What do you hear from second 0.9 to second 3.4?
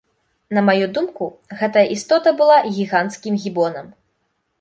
думку гэтая істота была гіганцкім